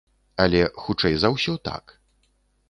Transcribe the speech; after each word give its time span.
Але, 0.45 0.61
хутчэй 0.83 1.13
за 1.25 1.31
ўсё, 1.35 1.53
так. 1.71 1.95